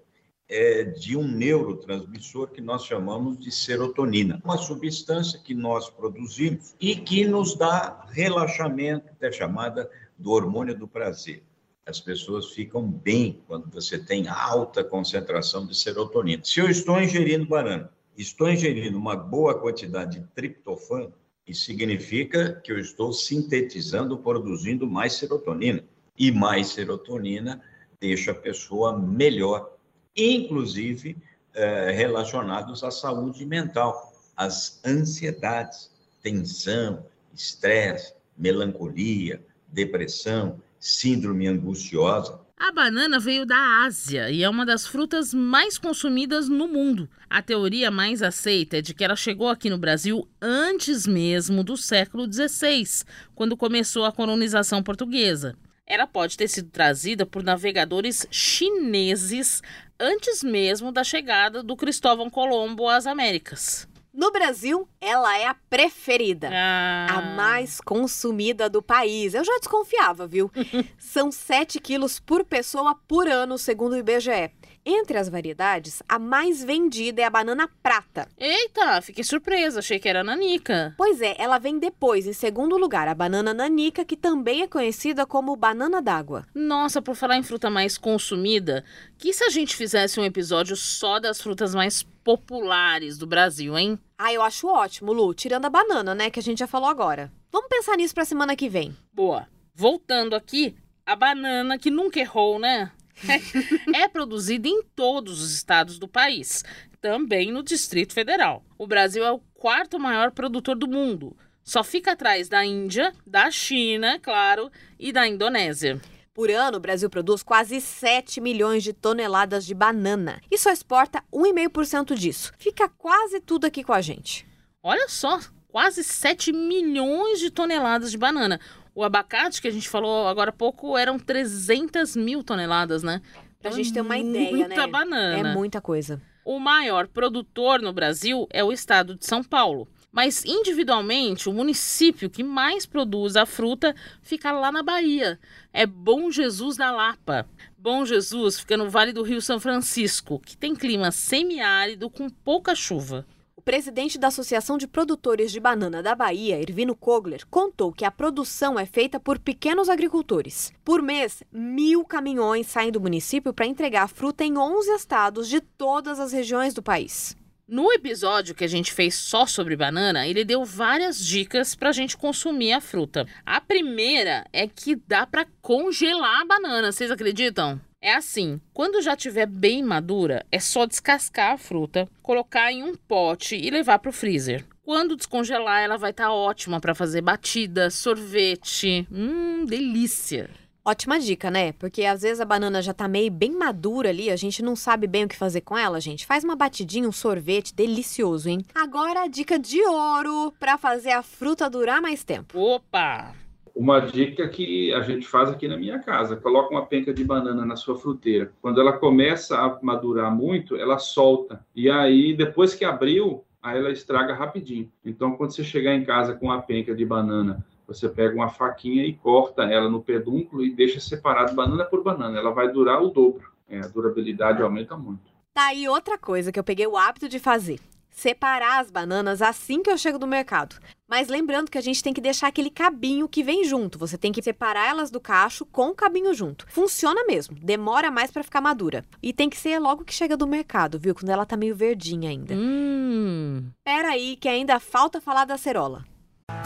é 0.54 0.84
de 0.84 1.16
um 1.16 1.26
neurotransmissor 1.26 2.48
que 2.48 2.60
nós 2.60 2.84
chamamos 2.84 3.38
de 3.38 3.50
serotonina, 3.50 4.38
uma 4.44 4.58
substância 4.58 5.40
que 5.42 5.54
nós 5.54 5.88
produzimos 5.88 6.74
e 6.78 6.94
que 6.94 7.24
nos 7.24 7.54
dá 7.56 8.04
relaxamento, 8.10 9.06
é 9.18 9.32
chamada 9.32 9.90
do 10.18 10.30
hormônio 10.30 10.76
do 10.76 10.86
prazer. 10.86 11.42
As 11.86 12.00
pessoas 12.00 12.50
ficam 12.50 12.86
bem 12.86 13.42
quando 13.46 13.66
você 13.70 13.98
tem 13.98 14.28
alta 14.28 14.84
concentração 14.84 15.66
de 15.66 15.74
serotonina. 15.74 16.44
Se 16.44 16.60
eu 16.60 16.68
estou 16.68 17.00
ingerindo 17.00 17.46
banana, 17.46 17.90
estou 18.22 18.50
ingerindo 18.50 18.98
uma 18.98 19.16
boa 19.16 19.58
quantidade 19.58 20.20
de 20.20 20.26
triptofano, 20.28 21.12
isso 21.46 21.64
significa 21.64 22.60
que 22.62 22.70
eu 22.70 22.78
estou 22.78 23.12
sintetizando, 23.12 24.16
produzindo 24.16 24.86
mais 24.86 25.14
serotonina. 25.14 25.82
E 26.16 26.30
mais 26.30 26.68
serotonina 26.68 27.60
deixa 28.00 28.30
a 28.30 28.34
pessoa 28.34 28.98
melhor, 28.98 29.76
inclusive 30.16 31.16
eh, 31.54 31.90
relacionados 31.92 32.84
à 32.84 32.90
saúde 32.90 33.44
mental, 33.44 34.12
às 34.36 34.80
ansiedades, 34.84 35.90
tensão, 36.22 37.04
estresse, 37.34 38.14
melancolia, 38.36 39.44
depressão, 39.68 40.60
síndrome 40.78 41.46
angustiosa. 41.46 42.40
A 42.64 42.70
banana 42.70 43.18
veio 43.18 43.44
da 43.44 43.82
Ásia 43.84 44.30
e 44.30 44.44
é 44.44 44.48
uma 44.48 44.64
das 44.64 44.86
frutas 44.86 45.34
mais 45.34 45.76
consumidas 45.78 46.48
no 46.48 46.68
mundo. 46.68 47.10
A 47.28 47.42
teoria 47.42 47.90
mais 47.90 48.22
aceita 48.22 48.76
é 48.76 48.80
de 48.80 48.94
que 48.94 49.02
ela 49.02 49.16
chegou 49.16 49.48
aqui 49.48 49.68
no 49.68 49.76
Brasil 49.76 50.28
antes 50.40 51.04
mesmo 51.04 51.64
do 51.64 51.76
século 51.76 52.32
XVI, 52.32 53.04
quando 53.34 53.56
começou 53.56 54.04
a 54.04 54.12
colonização 54.12 54.80
portuguesa. 54.80 55.56
Ela 55.84 56.06
pode 56.06 56.36
ter 56.36 56.46
sido 56.46 56.70
trazida 56.70 57.26
por 57.26 57.42
navegadores 57.42 58.28
chineses 58.30 59.60
antes 59.98 60.44
mesmo 60.44 60.92
da 60.92 61.02
chegada 61.02 61.64
do 61.64 61.74
Cristóvão 61.74 62.30
Colombo 62.30 62.88
às 62.88 63.08
Américas. 63.08 63.88
No 64.12 64.30
Brasil, 64.30 64.86
ela 65.00 65.38
é 65.38 65.46
a 65.46 65.54
preferida. 65.54 66.50
Ah. 66.52 67.06
A 67.08 67.22
mais 67.34 67.80
consumida 67.80 68.68
do 68.68 68.82
país. 68.82 69.32
Eu 69.32 69.42
já 69.42 69.56
desconfiava, 69.56 70.26
viu? 70.26 70.50
São 70.98 71.32
7 71.32 71.80
quilos 71.80 72.20
por 72.20 72.44
pessoa 72.44 72.94
por 73.08 73.26
ano, 73.26 73.56
segundo 73.56 73.94
o 73.94 73.96
IBGE. 73.96 74.52
Entre 74.84 75.16
as 75.16 75.28
variedades, 75.28 76.02
a 76.08 76.18
mais 76.18 76.62
vendida 76.62 77.22
é 77.22 77.24
a 77.24 77.30
banana 77.30 77.70
prata. 77.82 78.28
Eita, 78.36 79.00
fiquei 79.00 79.22
surpresa, 79.22 79.78
achei 79.78 79.98
que 79.98 80.08
era 80.08 80.24
nanica. 80.24 80.92
Pois 80.98 81.22
é, 81.22 81.36
ela 81.38 81.56
vem 81.58 81.78
depois, 81.78 82.26
em 82.26 82.32
segundo 82.32 82.76
lugar, 82.76 83.06
a 83.06 83.14
banana 83.14 83.54
nanica, 83.54 84.04
que 84.04 84.16
também 84.16 84.62
é 84.62 84.66
conhecida 84.66 85.24
como 85.24 85.56
banana 85.56 86.02
d'água. 86.02 86.44
Nossa, 86.52 87.00
por 87.00 87.14
falar 87.14 87.38
em 87.38 87.44
fruta 87.44 87.70
mais 87.70 87.96
consumida, 87.96 88.84
que 89.16 89.32
se 89.32 89.44
a 89.44 89.50
gente 89.50 89.76
fizesse 89.76 90.18
um 90.18 90.24
episódio 90.24 90.74
só 90.74 91.20
das 91.20 91.40
frutas 91.40 91.74
mais 91.74 92.04
populares 92.22 93.18
do 93.18 93.26
Brasil, 93.26 93.76
hein? 93.78 93.98
Ah, 94.18 94.32
eu 94.32 94.42
acho 94.42 94.68
ótimo, 94.68 95.12
Lu, 95.12 95.34
tirando 95.34 95.66
a 95.66 95.70
banana, 95.70 96.14
né, 96.14 96.30
que 96.30 96.38
a 96.38 96.42
gente 96.42 96.58
já 96.58 96.66
falou 96.66 96.88
agora. 96.88 97.32
Vamos 97.50 97.68
pensar 97.68 97.96
nisso 97.96 98.14
pra 98.14 98.24
semana 98.24 98.56
que 98.56 98.68
vem. 98.68 98.96
Boa. 99.12 99.48
Voltando 99.74 100.34
aqui, 100.34 100.74
a 101.04 101.16
banana 101.16 101.78
que 101.78 101.90
nunca 101.90 102.20
errou, 102.20 102.58
né? 102.58 102.90
é 103.94 104.08
produzida 104.08 104.68
em 104.68 104.82
todos 104.94 105.42
os 105.42 105.52
estados 105.52 105.98
do 105.98 106.08
país, 106.08 106.64
também 107.00 107.52
no 107.52 107.62
Distrito 107.62 108.12
Federal. 108.12 108.64
O 108.78 108.86
Brasil 108.86 109.24
é 109.24 109.32
o 109.32 109.40
quarto 109.54 109.98
maior 109.98 110.30
produtor 110.30 110.76
do 110.76 110.88
mundo. 110.88 111.36
Só 111.64 111.84
fica 111.84 112.12
atrás 112.12 112.48
da 112.48 112.64
Índia, 112.64 113.12
da 113.26 113.50
China, 113.50 114.18
claro, 114.18 114.70
e 114.98 115.12
da 115.12 115.26
Indonésia. 115.28 116.00
Por 116.34 116.50
ano, 116.50 116.78
o 116.78 116.80
Brasil 116.80 117.10
produz 117.10 117.42
quase 117.42 117.78
7 117.78 118.40
milhões 118.40 118.82
de 118.82 118.94
toneladas 118.94 119.66
de 119.66 119.74
banana 119.74 120.40
e 120.50 120.56
só 120.56 120.70
exporta 120.70 121.22
1,5% 121.30 122.14
disso. 122.14 122.52
Fica 122.56 122.88
quase 122.88 123.38
tudo 123.38 123.66
aqui 123.66 123.84
com 123.84 123.92
a 123.92 124.00
gente. 124.00 124.46
Olha 124.82 125.10
só, 125.10 125.38
quase 125.68 126.02
7 126.02 126.50
milhões 126.50 127.38
de 127.38 127.50
toneladas 127.50 128.10
de 128.10 128.16
banana. 128.16 128.58
O 128.94 129.04
abacate, 129.04 129.60
que 129.60 129.68
a 129.68 129.70
gente 129.70 129.90
falou 129.90 130.26
agora 130.26 130.48
há 130.48 130.54
pouco, 130.54 130.96
eram 130.96 131.18
300 131.18 132.16
mil 132.16 132.42
toneladas, 132.42 133.02
né? 133.02 133.20
Pra 133.60 133.70
gente 133.70 133.92
ter 133.92 134.00
uma 134.00 134.16
ideia, 134.16 134.52
né? 134.52 134.68
Muita 134.68 134.86
banana. 134.86 135.50
É 135.50 135.54
muita 135.54 135.82
coisa. 135.82 136.20
O 136.46 136.58
maior 136.58 137.08
produtor 137.08 137.82
no 137.82 137.92
Brasil 137.92 138.46
é 138.50 138.64
o 138.64 138.72
estado 138.72 139.16
de 139.16 139.26
São 139.26 139.44
Paulo. 139.44 139.86
Mas 140.12 140.44
individualmente, 140.44 141.48
o 141.48 141.54
município 141.54 142.28
que 142.28 142.44
mais 142.44 142.84
produz 142.84 143.34
a 143.34 143.46
fruta 143.46 143.96
fica 144.20 144.52
lá 144.52 144.70
na 144.70 144.82
Bahia. 144.82 145.40
É 145.72 145.86
Bom 145.86 146.30
Jesus 146.30 146.76
da 146.76 146.90
Lapa. 146.90 147.48
Bom 147.78 148.04
Jesus 148.04 148.60
fica 148.60 148.76
no 148.76 148.90
Vale 148.90 149.12
do 149.12 149.22
Rio 149.22 149.40
São 149.40 149.58
Francisco, 149.58 150.38
que 150.38 150.54
tem 150.54 150.74
clima 150.74 151.10
semiárido 151.10 152.10
com 152.10 152.28
pouca 152.28 152.74
chuva. 152.74 153.26
O 153.56 153.62
presidente 153.62 154.18
da 154.18 154.28
Associação 154.28 154.76
de 154.76 154.86
Produtores 154.86 155.50
de 155.50 155.58
Banana 155.58 156.02
da 156.02 156.14
Bahia, 156.14 156.60
Irvino 156.60 156.94
Kogler, 156.94 157.46
contou 157.48 157.90
que 157.90 158.04
a 158.04 158.10
produção 158.10 158.78
é 158.78 158.84
feita 158.84 159.18
por 159.18 159.38
pequenos 159.38 159.88
agricultores. 159.88 160.72
Por 160.84 161.00
mês, 161.00 161.42
mil 161.50 162.04
caminhões 162.04 162.66
saem 162.66 162.92
do 162.92 163.00
município 163.00 163.54
para 163.54 163.64
entregar 163.64 164.08
fruta 164.08 164.44
em 164.44 164.58
11 164.58 164.90
estados 164.90 165.48
de 165.48 165.60
todas 165.60 166.20
as 166.20 166.32
regiões 166.32 166.74
do 166.74 166.82
país. 166.82 167.34
No 167.72 167.90
episódio 167.90 168.54
que 168.54 168.64
a 168.64 168.68
gente 168.68 168.92
fez 168.92 169.14
só 169.14 169.46
sobre 169.46 169.74
banana, 169.74 170.26
ele 170.26 170.44
deu 170.44 170.62
várias 170.62 171.18
dicas 171.18 171.74
para 171.74 171.88
a 171.88 171.92
gente 171.92 172.18
consumir 172.18 172.74
a 172.74 172.82
fruta. 172.82 173.26
A 173.46 173.62
primeira 173.62 174.44
é 174.52 174.68
que 174.68 174.94
dá 174.94 175.26
para 175.26 175.46
congelar 175.62 176.42
a 176.42 176.44
banana, 176.44 176.92
vocês 176.92 177.10
acreditam? 177.10 177.80
É 177.98 178.12
assim, 178.12 178.60
quando 178.74 179.00
já 179.00 179.14
estiver 179.14 179.46
bem 179.46 179.82
madura, 179.82 180.44
é 180.52 180.60
só 180.60 180.84
descascar 180.84 181.52
a 181.52 181.56
fruta, 181.56 182.06
colocar 182.22 182.70
em 182.70 182.82
um 182.82 182.94
pote 182.94 183.56
e 183.56 183.70
levar 183.70 184.00
para 184.00 184.10
o 184.10 184.12
freezer. 184.12 184.66
Quando 184.84 185.16
descongelar, 185.16 185.80
ela 185.80 185.96
vai 185.96 186.10
estar 186.10 186.24
tá 186.24 186.32
ótima 186.34 186.78
para 186.78 186.94
fazer 186.94 187.22
batida, 187.22 187.88
sorvete. 187.88 189.08
Hum, 189.10 189.64
delícia. 189.64 190.50
Ótima 190.84 191.16
dica, 191.20 191.48
né? 191.48 191.72
Porque 191.74 192.04
às 192.04 192.22
vezes 192.22 192.40
a 192.40 192.44
banana 192.44 192.82
já 192.82 192.92
tá 192.92 193.06
meio 193.06 193.30
bem 193.30 193.52
madura 193.52 194.08
ali, 194.08 194.28
a 194.30 194.34
gente 194.34 194.64
não 194.64 194.74
sabe 194.74 195.06
bem 195.06 195.24
o 195.24 195.28
que 195.28 195.36
fazer 195.36 195.60
com 195.60 195.78
ela, 195.78 196.00
gente. 196.00 196.26
Faz 196.26 196.42
uma 196.42 196.56
batidinha, 196.56 197.08
um 197.08 197.12
sorvete 197.12 197.72
delicioso, 197.72 198.48
hein? 198.48 198.64
Agora 198.74 199.22
a 199.22 199.28
dica 199.28 199.60
de 199.60 199.80
ouro 199.80 200.52
para 200.58 200.76
fazer 200.76 201.12
a 201.12 201.22
fruta 201.22 201.70
durar 201.70 202.02
mais 202.02 202.24
tempo. 202.24 202.58
Opa! 202.58 203.32
Uma 203.76 204.00
dica 204.00 204.48
que 204.48 204.92
a 204.92 205.02
gente 205.02 205.24
faz 205.26 205.50
aqui 205.50 205.68
na 205.68 205.76
minha 205.76 206.00
casa: 206.00 206.34
coloca 206.34 206.74
uma 206.74 206.84
penca 206.84 207.14
de 207.14 207.22
banana 207.22 207.64
na 207.64 207.76
sua 207.76 207.96
fruteira. 207.96 208.52
Quando 208.60 208.80
ela 208.80 208.92
começa 208.92 209.56
a 209.56 209.78
madurar 209.80 210.34
muito, 210.34 210.74
ela 210.74 210.98
solta. 210.98 211.64
E 211.76 211.88
aí, 211.88 212.34
depois 212.34 212.74
que 212.74 212.84
abriu, 212.84 213.44
aí 213.62 213.78
ela 213.78 213.92
estraga 213.92 214.34
rapidinho. 214.34 214.90
Então, 215.04 215.36
quando 215.36 215.52
você 215.52 215.62
chegar 215.62 215.94
em 215.94 216.04
casa 216.04 216.34
com 216.34 216.46
uma 216.46 216.60
penca 216.60 216.92
de 216.92 217.06
banana 217.06 217.64
você 217.92 218.08
pega 218.08 218.34
uma 218.34 218.48
faquinha 218.48 219.04
e 219.04 219.14
corta 219.14 219.62
ela 219.62 219.88
no 219.88 220.02
pedúnculo 220.02 220.64
e 220.64 220.74
deixa 220.74 221.00
separado 221.00 221.54
banana 221.54 221.84
por 221.84 222.02
banana. 222.02 222.38
Ela 222.38 222.50
vai 222.50 222.70
durar 222.72 223.02
o 223.02 223.08
dobro. 223.08 223.50
É, 223.68 223.78
a 223.80 223.88
durabilidade 223.88 224.62
aumenta 224.62 224.96
muito. 224.96 225.32
Tá 225.54 225.66
aí 225.66 225.88
outra 225.88 226.16
coisa 226.16 226.50
que 226.50 226.58
eu 226.58 226.64
peguei 226.64 226.86
o 226.86 226.96
hábito 226.96 227.28
de 227.28 227.38
fazer. 227.38 227.78
Separar 228.10 228.80
as 228.80 228.90
bananas 228.90 229.40
assim 229.40 229.82
que 229.82 229.90
eu 229.90 229.96
chego 229.96 230.18
do 230.18 230.26
mercado. 230.26 230.76
Mas 231.08 231.28
lembrando 231.28 231.70
que 231.70 231.78
a 231.78 231.82
gente 231.82 232.02
tem 232.02 232.12
que 232.12 232.20
deixar 232.20 232.48
aquele 232.48 232.70
cabinho 232.70 233.28
que 233.28 233.42
vem 233.42 233.64
junto. 233.64 233.98
Você 233.98 234.18
tem 234.18 234.30
que 234.30 234.42
separar 234.42 234.88
elas 234.88 235.10
do 235.10 235.20
cacho 235.20 235.64
com 235.66 235.88
o 235.88 235.94
cabinho 235.94 236.32
junto. 236.34 236.66
Funciona 236.68 237.24
mesmo. 237.24 237.56
Demora 237.60 238.10
mais 238.10 238.30
para 238.30 238.42
ficar 238.42 238.60
madura. 238.60 239.04
E 239.22 239.32
tem 239.32 239.48
que 239.48 239.56
ser 239.56 239.78
logo 239.78 240.04
que 240.04 240.12
chega 240.12 240.36
do 240.36 240.46
mercado, 240.46 240.98
viu? 240.98 241.14
Quando 241.14 241.30
ela 241.30 241.46
tá 241.46 241.56
meio 241.56 241.74
verdinha 241.74 242.30
ainda. 242.30 242.54
Hum. 242.54 243.70
Pera 243.82 244.08
aí 244.08 244.36
que 244.36 244.48
ainda 244.48 244.78
falta 244.78 245.20
falar 245.20 245.46
da 245.46 245.56
cerola. 245.56 246.04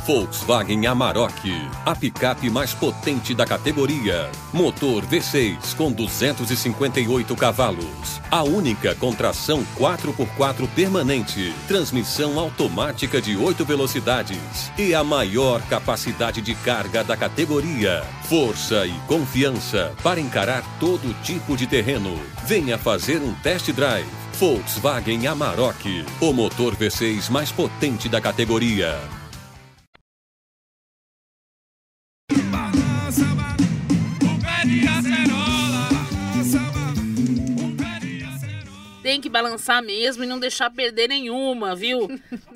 Volkswagen 0.07 0.87
Amarok, 0.87 1.50
a 1.85 1.93
picape 1.93 2.49
mais 2.49 2.73
potente 2.73 3.35
da 3.35 3.45
categoria. 3.45 4.31
Motor 4.52 5.05
V6 5.05 5.75
com 5.75 5.90
258 5.90 7.35
cavalos. 7.35 8.21
A 8.31 8.45
única 8.45 8.95
com 8.95 9.12
tração 9.12 9.66
4x4 9.76 10.69
permanente. 10.76 11.52
Transmissão 11.66 12.38
automática 12.38 13.21
de 13.21 13.37
8 13.37 13.64
velocidades. 13.64 14.71
E 14.78 14.95
a 14.95 15.02
maior 15.02 15.61
capacidade 15.62 16.40
de 16.40 16.55
carga 16.55 17.02
da 17.02 17.16
categoria. 17.16 18.05
Força 18.28 18.87
e 18.87 18.95
confiança 19.09 19.93
para 20.05 20.21
encarar 20.21 20.62
todo 20.78 21.21
tipo 21.25 21.57
de 21.57 21.66
terreno. 21.66 22.16
Venha 22.45 22.78
fazer 22.78 23.21
um 23.21 23.35
test 23.35 23.73
drive. 23.73 24.07
Volkswagen 24.38 25.26
Amarok, 25.26 26.05
o 26.21 26.33
motor 26.33 26.76
V6 26.76 27.28
mais 27.28 27.50
potente 27.50 28.09
da 28.09 28.21
categoria. 28.21 29.00
Tem 39.02 39.20
que 39.20 39.28
balançar 39.28 39.82
mesmo 39.85 40.25
e 40.25 40.26
não 40.26 40.40
deixar 40.40 40.68
perder 40.68 41.08
nenhuma, 41.08 41.76
viu? 41.76 42.08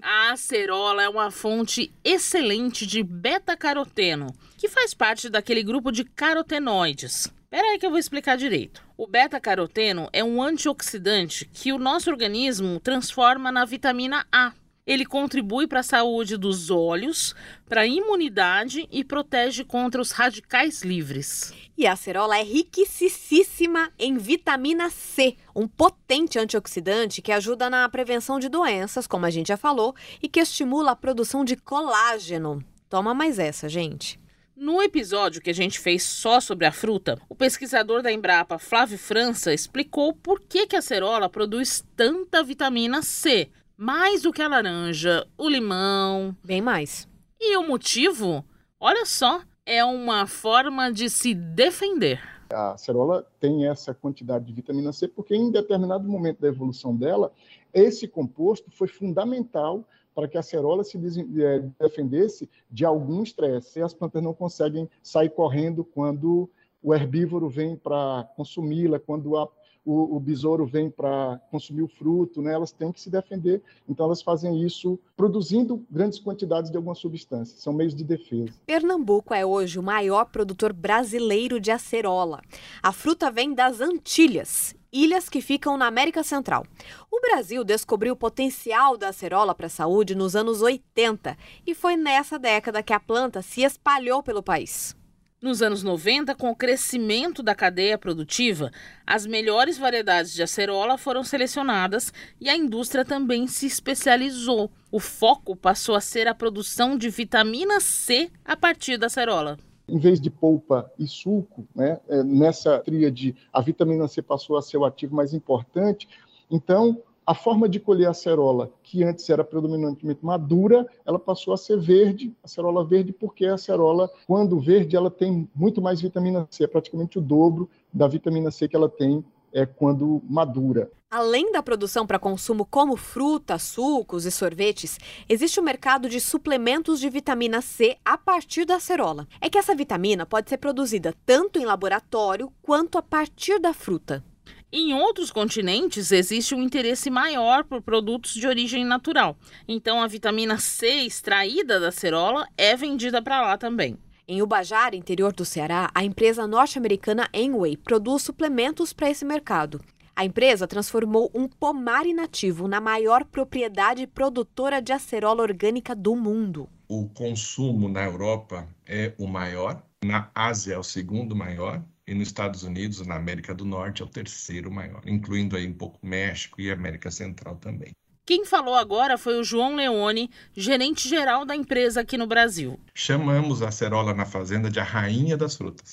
A 0.02 0.32
acerola 0.32 1.02
é 1.02 1.08
uma 1.08 1.30
fonte 1.30 1.92
excelente 2.02 2.84
de 2.84 3.04
beta-caroteno, 3.04 4.34
que 4.58 4.68
faz 4.68 4.92
parte 4.92 5.28
daquele 5.28 5.62
grupo 5.62 5.92
de 5.92 6.04
carotenoides. 6.04 7.32
Pera 7.48 7.68
aí 7.68 7.78
que 7.78 7.86
eu 7.86 7.90
vou 7.90 7.98
explicar 7.98 8.36
direito. 8.36 8.82
O 8.96 9.06
beta-caroteno 9.06 10.08
é 10.12 10.22
um 10.24 10.42
antioxidante 10.42 11.48
que 11.52 11.72
o 11.72 11.78
nosso 11.78 12.10
organismo 12.10 12.80
transforma 12.80 13.52
na 13.52 13.64
vitamina 13.64 14.26
A. 14.30 14.52
Ele 14.90 15.06
contribui 15.06 15.68
para 15.68 15.78
a 15.78 15.84
saúde 15.84 16.36
dos 16.36 16.68
olhos, 16.68 17.32
para 17.68 17.82
a 17.82 17.86
imunidade 17.86 18.88
e 18.90 19.04
protege 19.04 19.62
contra 19.62 20.02
os 20.02 20.10
radicais 20.10 20.82
livres. 20.82 21.54
E 21.78 21.86
a 21.86 21.92
acerola 21.92 22.36
é 22.36 22.42
riquíssima 22.42 23.92
em 23.96 24.18
vitamina 24.18 24.90
C, 24.90 25.36
um 25.54 25.68
potente 25.68 26.40
antioxidante 26.40 27.22
que 27.22 27.30
ajuda 27.30 27.70
na 27.70 27.88
prevenção 27.88 28.40
de 28.40 28.48
doenças, 28.48 29.06
como 29.06 29.26
a 29.26 29.30
gente 29.30 29.46
já 29.46 29.56
falou, 29.56 29.94
e 30.20 30.28
que 30.28 30.40
estimula 30.40 30.90
a 30.90 30.96
produção 30.96 31.44
de 31.44 31.54
colágeno. 31.54 32.60
Toma 32.88 33.14
mais 33.14 33.38
essa, 33.38 33.68
gente. 33.68 34.18
No 34.56 34.82
episódio 34.82 35.40
que 35.40 35.50
a 35.50 35.54
gente 35.54 35.78
fez 35.78 36.02
só 36.02 36.40
sobre 36.40 36.66
a 36.66 36.72
fruta, 36.72 37.16
o 37.28 37.34
pesquisador 37.36 38.02
da 38.02 38.12
Embrapa, 38.12 38.58
Flávio 38.58 38.98
França, 38.98 39.54
explicou 39.54 40.12
por 40.12 40.40
que, 40.40 40.66
que 40.66 40.74
a 40.76 40.80
acerola 40.80 41.30
produz 41.30 41.82
tanta 41.96 42.42
vitamina 42.42 43.00
C, 43.00 43.48
mais 43.80 44.20
do 44.20 44.30
que 44.30 44.42
a 44.42 44.48
laranja, 44.48 45.26
o 45.38 45.48
limão. 45.48 46.36
Bem 46.44 46.60
mais. 46.60 47.08
E 47.40 47.56
o 47.56 47.66
motivo? 47.66 48.44
Olha 48.78 49.06
só, 49.06 49.40
é 49.64 49.82
uma 49.82 50.26
forma 50.26 50.92
de 50.92 51.08
se 51.08 51.34
defender. 51.34 52.20
A 52.52 52.72
acerola 52.72 53.26
tem 53.40 53.66
essa 53.66 53.94
quantidade 53.94 54.44
de 54.44 54.52
vitamina 54.52 54.92
C 54.92 55.08
porque 55.08 55.34
em 55.34 55.50
determinado 55.50 56.06
momento 56.06 56.42
da 56.42 56.48
evolução 56.48 56.94
dela, 56.94 57.32
esse 57.72 58.06
composto 58.06 58.70
foi 58.70 58.86
fundamental 58.86 59.82
para 60.14 60.28
que 60.28 60.36
a 60.36 60.40
acerola 60.40 60.84
se 60.84 60.98
eh, 60.98 61.64
defendesse 61.80 62.50
de 62.70 62.84
algum 62.84 63.22
estresse. 63.22 63.78
E 63.78 63.82
as 63.82 63.94
plantas 63.94 64.22
não 64.22 64.34
conseguem 64.34 64.90
sair 65.02 65.30
correndo 65.30 65.84
quando 65.84 66.50
o 66.82 66.94
herbívoro 66.94 67.48
vem 67.48 67.76
para 67.76 68.28
consumi-la, 68.36 68.98
quando 68.98 69.38
a, 69.38 69.48
o, 69.84 70.16
o, 70.16 70.20
besouro 70.20 70.66
vem 70.66 70.90
para 70.90 71.40
consumir 71.50 71.82
o 71.82 71.88
fruto, 71.88 72.42
né? 72.42 72.52
elas 72.52 72.72
têm 72.72 72.92
que 72.92 73.00
se 73.00 73.10
defender. 73.10 73.62
Então, 73.88 74.06
elas 74.06 74.22
fazem 74.22 74.64
isso 74.64 74.98
produzindo 75.16 75.84
grandes 75.90 76.18
quantidades 76.18 76.70
de 76.70 76.76
alguma 76.76 76.94
substância. 76.94 77.58
São 77.58 77.72
meios 77.72 77.94
de 77.94 78.04
defesa. 78.04 78.52
Pernambuco 78.66 79.32
é 79.32 79.44
hoje 79.44 79.78
o 79.78 79.82
maior 79.82 80.26
produtor 80.26 80.72
brasileiro 80.72 81.58
de 81.60 81.70
acerola. 81.70 82.40
A 82.82 82.92
fruta 82.92 83.30
vem 83.30 83.54
das 83.54 83.80
Antilhas 83.80 84.74
ilhas 84.92 85.28
que 85.28 85.40
ficam 85.40 85.76
na 85.76 85.86
América 85.86 86.22
Central. 86.22 86.66
O 87.10 87.20
Brasil 87.20 87.62
descobriu 87.62 88.14
o 88.14 88.16
potencial 88.16 88.96
da 88.96 89.08
acerola 89.08 89.54
para 89.54 89.66
a 89.66 89.70
saúde 89.70 90.14
nos 90.14 90.34
anos 90.34 90.62
80 90.62 91.36
e 91.66 91.74
foi 91.74 91.96
nessa 91.96 92.38
década 92.38 92.82
que 92.82 92.92
a 92.92 93.00
planta 93.00 93.42
se 93.42 93.62
espalhou 93.62 94.22
pelo 94.22 94.42
país. 94.42 94.96
Nos 95.42 95.62
anos 95.62 95.82
90, 95.82 96.34
com 96.34 96.50
o 96.50 96.54
crescimento 96.54 97.42
da 97.42 97.54
cadeia 97.54 97.96
produtiva, 97.96 98.70
as 99.06 99.24
melhores 99.24 99.78
variedades 99.78 100.34
de 100.34 100.42
acerola 100.42 100.98
foram 100.98 101.24
selecionadas 101.24 102.12
e 102.38 102.50
a 102.50 102.54
indústria 102.54 103.06
também 103.06 103.46
se 103.46 103.64
especializou. 103.64 104.70
O 104.92 105.00
foco 105.00 105.56
passou 105.56 105.94
a 105.94 106.00
ser 106.00 106.28
a 106.28 106.34
produção 106.34 106.98
de 106.98 107.08
vitamina 107.08 107.80
C 107.80 108.30
a 108.44 108.54
partir 108.54 108.98
da 108.98 109.06
acerola 109.06 109.56
em 109.88 109.98
vez 109.98 110.20
de 110.20 110.30
polpa 110.30 110.88
e 110.96 111.04
suco, 111.08 111.66
né, 111.74 111.98
é, 112.08 112.22
nessa 112.22 112.78
tríade, 112.78 113.34
a 113.52 113.60
vitamina 113.60 114.06
C 114.06 114.22
passou 114.22 114.56
a 114.56 114.62
ser 114.62 114.76
o 114.76 114.84
ativo 114.84 115.16
mais 115.16 115.34
importante. 115.34 116.08
Então, 116.48 117.02
a 117.30 117.34
forma 117.34 117.68
de 117.68 117.78
colher 117.78 118.08
a 118.08 118.10
acerola, 118.10 118.72
que 118.82 119.04
antes 119.04 119.30
era 119.30 119.44
predominantemente 119.44 120.18
madura, 120.26 120.84
ela 121.06 121.16
passou 121.16 121.54
a 121.54 121.56
ser 121.56 121.78
verde, 121.78 122.34
acerola 122.42 122.84
verde, 122.84 123.12
porque 123.12 123.46
a 123.46 123.54
acerola, 123.54 124.10
quando 124.26 124.58
verde, 124.58 124.96
ela 124.96 125.12
tem 125.12 125.48
muito 125.54 125.80
mais 125.80 126.00
vitamina 126.00 126.48
C, 126.50 126.64
é 126.64 126.66
praticamente 126.66 127.18
o 127.18 127.20
dobro 127.20 127.70
da 127.92 128.08
vitamina 128.08 128.50
C 128.50 128.66
que 128.66 128.74
ela 128.74 128.88
tem 128.88 129.24
é, 129.52 129.64
quando 129.64 130.20
madura. 130.28 130.90
Além 131.08 131.52
da 131.52 131.62
produção 131.62 132.04
para 132.04 132.18
consumo 132.18 132.64
como 132.64 132.96
fruta, 132.96 133.60
sucos 133.60 134.24
e 134.24 134.30
sorvetes, 134.32 134.98
existe 135.28 135.60
o 135.60 135.62
um 135.62 135.66
mercado 135.66 136.08
de 136.08 136.20
suplementos 136.20 136.98
de 136.98 137.08
vitamina 137.08 137.60
C 137.60 137.96
a 138.04 138.18
partir 138.18 138.64
da 138.64 138.74
acerola. 138.74 139.28
É 139.40 139.48
que 139.48 139.58
essa 139.58 139.72
vitamina 139.72 140.26
pode 140.26 140.50
ser 140.50 140.58
produzida 140.58 141.14
tanto 141.24 141.60
em 141.60 141.64
laboratório 141.64 142.52
quanto 142.60 142.98
a 142.98 143.02
partir 143.02 143.60
da 143.60 143.72
fruta. 143.72 144.24
Em 144.72 144.94
outros 144.94 145.32
continentes 145.32 146.12
existe 146.12 146.54
um 146.54 146.62
interesse 146.62 147.10
maior 147.10 147.64
por 147.64 147.82
produtos 147.82 148.34
de 148.34 148.46
origem 148.46 148.84
natural. 148.84 149.36
Então 149.66 150.00
a 150.00 150.06
vitamina 150.06 150.58
C 150.58 150.86
extraída 151.02 151.80
da 151.80 151.88
acerola 151.88 152.46
é 152.56 152.76
vendida 152.76 153.20
para 153.20 153.42
lá 153.42 153.58
também. 153.58 153.98
Em 154.28 154.40
Ubajara, 154.42 154.94
interior 154.94 155.32
do 155.32 155.44
Ceará, 155.44 155.90
a 155.92 156.04
empresa 156.04 156.46
norte-americana 156.46 157.28
Enway 157.34 157.76
produz 157.76 158.22
suplementos 158.22 158.92
para 158.92 159.10
esse 159.10 159.24
mercado. 159.24 159.80
A 160.14 160.24
empresa 160.24 160.68
transformou 160.68 161.28
um 161.34 161.48
pomar 161.48 162.06
inativo 162.06 162.68
na 162.68 162.80
maior 162.80 163.24
propriedade 163.24 164.06
produtora 164.06 164.80
de 164.80 164.92
acerola 164.92 165.42
orgânica 165.42 165.96
do 165.96 166.14
mundo. 166.14 166.68
O 166.86 167.08
consumo 167.08 167.88
na 167.88 168.04
Europa 168.04 168.68
é 168.86 169.14
o 169.18 169.26
maior, 169.26 169.82
na 170.04 170.30
Ásia 170.32 170.74
é 170.74 170.78
o 170.78 170.84
segundo 170.84 171.34
maior 171.34 171.82
e 172.10 172.14
nos 172.14 172.26
Estados 172.26 172.64
Unidos, 172.64 173.06
na 173.06 173.14
América 173.14 173.54
do 173.54 173.64
Norte, 173.64 174.02
é 174.02 174.04
o 174.04 174.08
terceiro 174.08 174.68
maior, 174.68 175.00
incluindo 175.06 175.56
aí 175.56 175.64
um 175.64 175.72
pouco 175.72 176.04
México 176.04 176.60
e 176.60 176.68
América 176.68 177.08
Central 177.08 177.54
também. 177.54 177.92
Quem 178.26 178.44
falou 178.44 178.74
agora 178.74 179.16
foi 179.16 179.38
o 179.38 179.44
João 179.44 179.76
Leone, 179.76 180.28
gerente 180.52 181.08
geral 181.08 181.44
da 181.44 181.54
empresa 181.54 182.00
aqui 182.00 182.18
no 182.18 182.26
Brasil. 182.26 182.80
Chamamos 182.92 183.62
a 183.62 183.68
acerola 183.68 184.12
na 184.12 184.26
fazenda 184.26 184.68
de 184.68 184.80
a 184.80 184.84
rainha 184.84 185.36
das 185.36 185.56
frutas. 185.56 185.92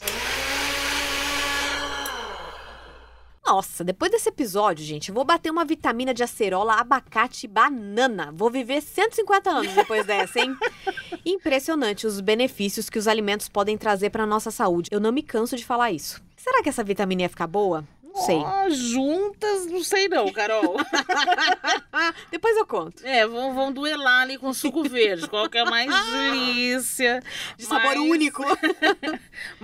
Nossa, 3.47 3.81
depois 3.81 4.11
desse 4.11 4.27
episódio, 4.27 4.83
gente, 4.83 5.07
eu 5.07 5.15
vou 5.15 5.23
bater 5.23 5.49
uma 5.49 5.63
vitamina 5.63 6.13
de 6.13 6.21
acerola, 6.21 6.73
abacate 6.73 7.45
e 7.45 7.49
banana. 7.49 8.29
Vou 8.33 8.51
viver 8.51 8.81
150 8.81 9.49
anos 9.49 9.73
depois 9.73 10.05
dessa, 10.05 10.41
hein? 10.41 10.53
Impressionante 11.25 12.05
os 12.05 12.19
benefícios 12.19 12.89
que 12.89 12.99
os 12.99 13.07
alimentos 13.07 13.47
podem 13.47 13.77
trazer 13.77 14.09
para 14.09 14.25
nossa 14.25 14.51
saúde. 14.51 14.89
Eu 14.91 14.99
não 14.99 15.13
me 15.13 15.23
canso 15.23 15.55
de 15.55 15.63
falar 15.63 15.93
isso. 15.93 16.21
Será 16.35 16.61
que 16.61 16.67
essa 16.67 16.83
vitamina 16.83 17.21
ia 17.21 17.29
ficar 17.29 17.47
boa? 17.47 17.85
sei. 18.17 18.37
Oh, 18.37 18.69
juntas, 18.69 19.65
não 19.67 19.83
sei 19.83 20.07
não, 20.07 20.31
Carol. 20.31 20.77
Depois 22.31 22.57
eu 22.57 22.65
conto. 22.65 23.05
É, 23.05 23.25
vão, 23.27 23.53
vão 23.53 23.71
duelar 23.71 24.23
ali 24.23 24.37
com 24.37 24.53
suco 24.53 24.83
verde. 24.83 25.27
Qual 25.27 25.49
que 25.49 25.57
é 25.57 25.65
mais 25.65 25.89
delícia. 26.11 27.21
De 27.57 27.65
sabor 27.65 27.95
mas... 27.95 28.09
único. 28.09 28.43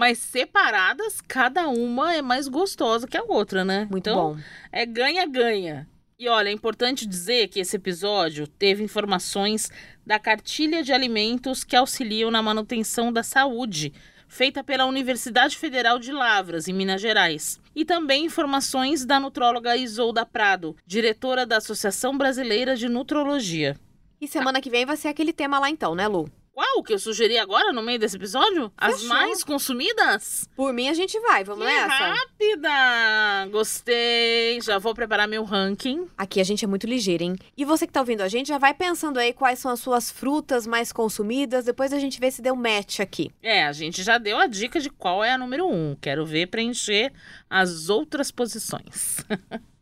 Mas 0.04 0.18
separadas, 0.18 1.22
cada 1.22 1.70
uma 1.70 2.14
é 2.14 2.22
mais 2.22 2.50
gostosa 2.50 3.08
que 3.08 3.16
a 3.16 3.24
outra, 3.24 3.64
né? 3.64 3.88
Muito 3.90 4.10
então, 4.10 4.34
bom. 4.34 4.42
É 4.70 4.86
ganha-ganha. 4.86 5.88
E 6.20 6.28
olha, 6.28 6.50
é 6.50 6.52
importante 6.52 7.08
dizer 7.08 7.48
que 7.48 7.62
esse 7.62 7.78
episódio 7.78 8.46
teve 8.46 8.84
informações 8.84 9.72
da 10.06 10.20
cartilha 10.20 10.84
de 10.84 10.92
alimentos 10.92 11.64
que 11.64 11.74
auxiliam 11.74 12.30
na 12.30 12.42
manutenção 12.42 13.14
da 13.14 13.24
saúde 13.24 13.94
feita 14.28 14.62
pela 14.62 14.86
Universidade 14.86 15.56
Federal 15.56 15.98
de 15.98 16.12
Lavras, 16.12 16.68
em 16.68 16.74
Minas 16.74 17.00
Gerais. 17.00 17.58
E 17.74 17.86
também 17.86 18.26
informações 18.26 19.06
da 19.06 19.22
nutróloga 19.22 19.78
Isolda 19.78 20.26
Prado, 20.26 20.76
diretora 20.86 21.46
da 21.46 21.60
Associação 21.60 22.18
Brasileira 22.18 22.76
de 22.76 22.90
Nutrologia. 22.90 23.78
E 24.20 24.28
semana 24.28 24.60
que 24.60 24.70
vem 24.70 24.86
vai 24.86 24.98
ser 24.98 25.08
aquele 25.08 25.32
tema 25.32 25.60
lá 25.60 25.70
então, 25.70 25.96
né, 25.96 26.10
Lu? 26.10 26.30
Qual 26.54 26.84
que 26.84 26.94
eu 26.94 27.00
sugeri 27.00 27.36
agora 27.40 27.74
no 27.74 27.82
meio 27.82 27.98
desse 27.98 28.16
episódio? 28.16 28.72
Fechou. 28.80 28.96
As 28.96 29.04
mais 29.06 29.44
consumidas? 29.44 30.48
Por 30.56 30.72
mim 30.72 30.88
a 30.88 30.94
gente 30.94 31.20
vai, 31.20 31.44
vamos 31.44 31.66
que 31.66 31.74
nessa? 31.74 32.14
rápida! 32.14 33.48
Gostei, 33.50 34.62
já 34.62 34.78
vou 34.78 34.94
preparar 34.94 35.28
meu 35.28 35.44
ranking. 35.44 36.08
Aqui 36.16 36.40
a 36.40 36.44
gente 36.44 36.64
é 36.64 36.68
muito 36.68 36.86
ligeiro, 36.86 37.24
hein? 37.24 37.36
E 37.58 37.66
você 37.66 37.88
que 37.88 37.94
tá 37.94 38.02
ouvindo 38.02 38.22
a 38.22 38.28
gente, 38.28 38.50
já 38.50 38.60
vai 38.60 38.72
pensando 38.72 39.18
aí 39.18 39.34
quais 39.34 39.58
são 39.58 39.72
as 39.72 39.80
suas 39.80 40.12
frutas 40.12 40.68
mais 40.68 40.92
consumidas, 40.94 41.66
depois 41.66 41.92
a 41.92 41.98
gente 41.98 42.20
vê 42.20 42.30
se 42.30 42.40
deu 42.40 42.56
match 42.56 43.00
aqui. 43.00 43.32
É, 43.42 43.66
a 43.66 43.72
gente 43.72 44.04
já 44.04 44.20
deu 44.20 44.38
a 44.38 44.46
dica 44.46 44.80
de 44.80 44.92
qual 44.92 45.24
é 45.24 45.32
a 45.32 45.38
número 45.40 45.68
um. 45.68 45.96
Quero 46.00 46.24
ver 46.24 46.48
preencher 46.48 47.12
as 47.50 47.90
outras 47.90 48.30
posições. 48.30 49.26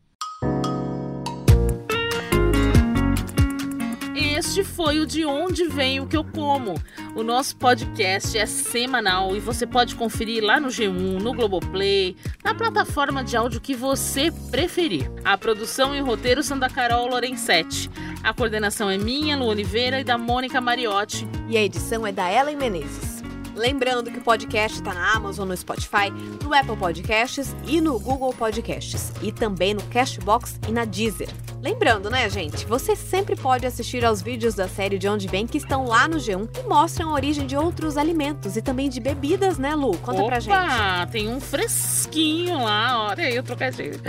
Este 4.52 4.66
foi 4.66 5.00
o 5.00 5.06
De 5.06 5.26
Onde 5.26 5.64
Vem 5.64 6.02
o 6.02 6.06
Que 6.06 6.18
Eu 6.18 6.26
Como. 6.26 6.76
O 7.16 7.24
nosso 7.24 7.56
podcast 7.56 8.38
é 8.38 8.46
semanal 8.46 9.34
e 9.34 9.40
você 9.40 9.66
pode 9.66 9.96
conferir 9.96 10.44
lá 10.44 10.60
no 10.60 10.68
G1, 10.68 11.22
no 11.22 11.34
Globoplay, 11.34 12.18
na 12.44 12.54
plataforma 12.54 13.24
de 13.24 13.38
áudio 13.38 13.62
que 13.62 13.74
você 13.74 14.30
preferir. 14.52 15.10
A 15.24 15.38
produção 15.38 15.96
e 15.96 16.02
o 16.02 16.06
roteiro 16.06 16.44
são 16.44 16.60
da 16.60 16.70
Carol 16.70 17.08
Lorenzetti. 17.08 17.90
A 18.22 18.34
coordenação 18.34 18.90
é 18.90 18.98
minha, 18.98 19.38
Lu 19.38 19.46
Oliveira 19.46 20.02
e 20.02 20.04
da 20.04 20.18
Mônica 20.18 20.60
Mariotti. 20.60 21.26
E 21.48 21.56
a 21.56 21.64
edição 21.64 22.06
é 22.06 22.12
da 22.12 22.30
Ellen 22.30 22.58
Menezes. 22.58 23.24
Lembrando 23.56 24.12
que 24.12 24.20
o 24.20 24.22
podcast 24.22 24.80
está 24.80 24.94
na 24.94 25.14
Amazon, 25.14 25.48
no 25.48 25.56
Spotify, 25.56 26.12
no 26.44 26.54
Apple 26.54 26.76
Podcasts 26.76 27.56
e 27.66 27.80
no 27.80 27.98
Google 27.98 28.34
Podcasts. 28.34 29.14
E 29.22 29.32
também 29.32 29.74
no 29.74 29.84
Cashbox 29.84 30.60
e 30.68 30.74
na 30.74 30.84
Deezer. 30.84 31.30
Lembrando, 31.62 32.10
né, 32.10 32.28
gente? 32.28 32.66
Você 32.66 32.96
sempre 32.96 33.36
pode 33.36 33.68
assistir 33.68 34.04
aos 34.04 34.20
vídeos 34.22 34.56
da 34.56 34.68
série 34.68 34.98
De 34.98 35.08
Onde 35.08 35.28
Vem 35.28 35.46
que 35.46 35.60
estão 35.60 35.86
lá 35.86 36.08
no 36.08 36.18
G1 36.18 36.50
e 36.60 36.68
mostram 36.68 37.10
a 37.10 37.14
origem 37.14 37.46
de 37.46 37.56
outros 37.56 37.98
alimentos 37.98 38.58
e 38.58 38.64
também 38.64 38.90
de 38.90 39.00
bebidas, 39.00 39.60
né, 39.60 39.76
Lu? 39.76 39.96
Conta 40.00 40.22
Opa, 40.22 40.26
pra 40.26 40.40
gente. 40.40 41.12
tem 41.12 41.30
um 41.30 41.40
fresquinho 41.40 42.64
lá, 42.64 43.10
olha 43.10 43.26
aí 43.26 43.38
o 43.38 43.44
trocadilho, 43.44 44.00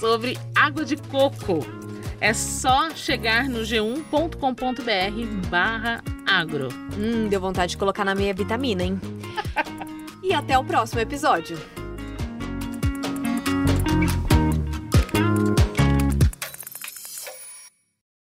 sobre 0.00 0.38
água 0.54 0.86
de 0.86 0.96
coco. 0.96 1.66
É 2.18 2.32
só 2.32 2.88
chegar 2.90 3.46
no 3.46 3.60
g1.com.br 3.60 5.48
barra 5.50 6.02
agro. 6.26 6.68
Hum, 6.98 7.28
deu 7.28 7.40
vontade 7.40 7.72
de 7.72 7.76
colocar 7.76 8.06
na 8.06 8.14
meia 8.14 8.32
vitamina, 8.32 8.82
hein? 8.82 8.98
e 10.24 10.32
até 10.32 10.58
o 10.58 10.64
próximo 10.64 11.00
episódio. 11.00 11.58